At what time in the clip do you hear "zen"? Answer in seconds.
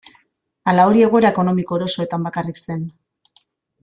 2.65-2.85